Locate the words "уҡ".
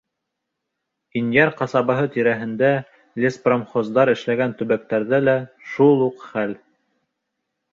6.07-6.25